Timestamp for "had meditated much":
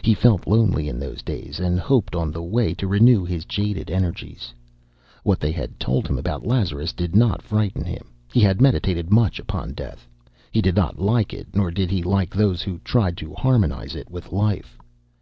8.40-9.38